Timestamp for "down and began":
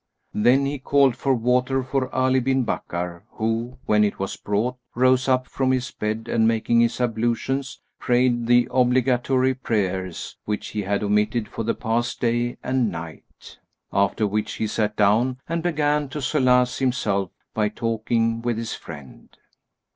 14.95-16.09